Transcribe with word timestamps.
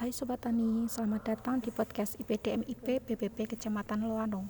Hai 0.00 0.16
Sobat 0.16 0.40
Tani, 0.40 0.88
selamat 0.88 1.28
datang 1.28 1.60
di 1.60 1.68
podcast 1.68 2.16
IPDMIP 2.16 3.04
BPP 3.04 3.52
Kecamatan 3.52 4.08
Loano. 4.08 4.48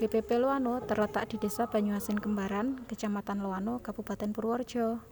BPP 0.00 0.40
Loano 0.40 0.80
terletak 0.80 1.28
di 1.28 1.36
Desa 1.36 1.68
Banyuasin 1.68 2.16
Kembaran, 2.16 2.80
Kecamatan 2.88 3.44
Loano, 3.44 3.84
Kabupaten 3.84 4.32
Purworejo. 4.32 5.04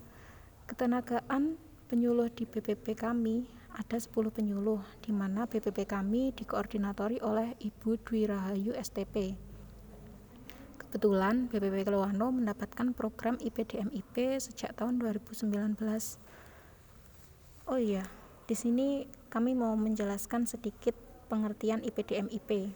Ketenagaan 0.64 1.60
penyuluh 1.84 2.32
di 2.32 2.48
BPP 2.48 2.96
kami 2.96 3.44
ada 3.76 4.00
10 4.00 4.32
penyuluh, 4.32 4.80
di 5.04 5.12
mana 5.12 5.44
BPP 5.44 5.84
kami 5.84 6.32
dikoordinatori 6.32 7.20
oleh 7.20 7.52
Ibu 7.60 8.00
Dwi 8.08 8.32
Rahayu 8.32 8.72
STP. 8.72 9.36
Kebetulan 10.80 11.52
BPP 11.52 11.92
Loano 11.92 12.32
mendapatkan 12.32 12.96
program 12.96 13.36
IPDMIP 13.36 14.16
sejak 14.40 14.72
tahun 14.80 14.96
2019. 14.96 15.76
Oh 17.68 17.76
iya, 17.76 18.08
di 18.52 18.60
sini 18.60 19.08
kami 19.32 19.56
mau 19.56 19.72
menjelaskan 19.80 20.44
sedikit 20.44 20.92
pengertian 21.32 21.80
IPDM-IP. 21.88 22.68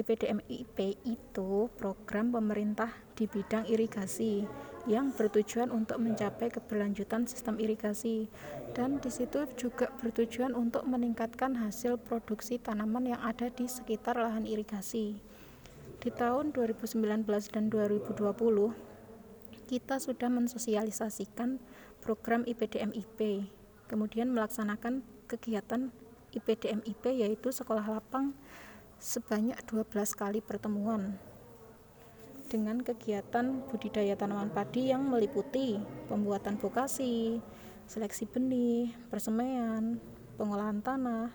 IPDM-IP 0.00 0.78
itu 1.04 1.68
program 1.76 2.32
pemerintah 2.32 2.88
di 3.12 3.28
bidang 3.28 3.68
irigasi 3.68 4.48
yang 4.88 5.12
bertujuan 5.12 5.68
untuk 5.68 6.00
mencapai 6.00 6.48
keberlanjutan 6.48 7.28
sistem 7.28 7.60
irigasi 7.60 8.32
dan 8.72 8.96
di 8.96 9.12
situ 9.12 9.44
juga 9.60 9.92
bertujuan 10.00 10.56
untuk 10.56 10.88
meningkatkan 10.88 11.52
hasil 11.52 12.00
produksi 12.00 12.56
tanaman 12.56 13.12
yang 13.12 13.20
ada 13.20 13.52
di 13.52 13.68
sekitar 13.68 14.16
lahan 14.16 14.48
irigasi. 14.48 15.20
Di 16.00 16.08
tahun 16.16 16.56
2019 16.56 17.28
dan 17.52 17.68
2020 17.68 18.16
kita 19.68 20.00
sudah 20.00 20.32
mensosialisasikan 20.32 21.60
program 22.00 22.48
IPDM-IP 22.48 23.20
kemudian 23.94 24.34
melaksanakan 24.34 25.06
kegiatan 25.30 25.94
IPDMIP 26.34 27.14
yaitu 27.14 27.54
sekolah 27.54 27.86
lapang 27.86 28.34
sebanyak 28.98 29.54
12 29.70 29.86
kali 30.18 30.42
pertemuan 30.42 31.14
dengan 32.50 32.82
kegiatan 32.82 33.62
budidaya 33.70 34.18
tanaman 34.18 34.50
padi 34.50 34.90
yang 34.90 35.06
meliputi 35.06 35.78
pembuatan 36.10 36.58
vokasi, 36.58 37.38
seleksi 37.86 38.26
benih, 38.26 38.90
persemaian, 39.14 40.02
pengolahan 40.34 40.82
tanah, 40.82 41.30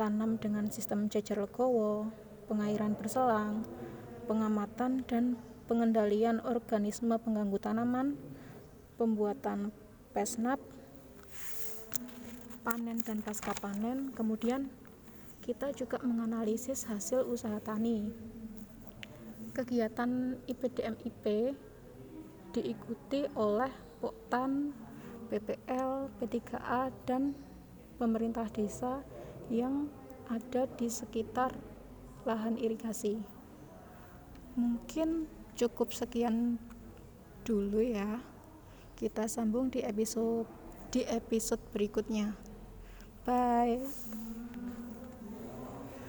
tanam 0.00 0.40
dengan 0.40 0.72
sistem 0.72 1.12
cecer 1.12 1.36
legowo, 1.36 2.08
pengairan 2.48 2.96
berselang, 2.96 3.60
pengamatan 4.24 5.04
dan 5.04 5.36
pengendalian 5.68 6.40
organisme 6.48 7.12
pengganggu 7.20 7.60
tanaman, 7.60 8.16
pembuatan 8.96 9.68
pesnap, 10.16 10.58
panen 12.64 12.96
dan 13.04 13.20
pasca 13.20 13.52
panen 13.60 14.08
kemudian 14.16 14.72
kita 15.44 15.76
juga 15.76 16.00
menganalisis 16.00 16.88
hasil 16.88 17.28
usaha 17.28 17.60
tani. 17.60 18.08
Kegiatan 19.52 20.40
IPDM-IP 20.48 21.52
diikuti 22.56 23.28
oleh 23.36 23.68
Poktan, 24.00 24.72
PPL, 25.28 26.08
P3A 26.16 26.88
dan 27.04 27.36
pemerintah 28.00 28.48
desa 28.48 29.04
yang 29.52 29.92
ada 30.32 30.64
di 30.80 30.88
sekitar 30.88 31.52
lahan 32.24 32.56
irigasi. 32.56 33.20
Mungkin 34.56 35.28
cukup 35.60 35.92
sekian 35.92 36.56
dulu 37.44 37.84
ya. 37.84 38.24
Kita 38.96 39.28
sambung 39.28 39.68
di 39.68 39.84
episode 39.84 40.48
di 40.88 41.04
episode 41.04 41.60
berikutnya 41.68 42.53
Bye. 43.24 43.78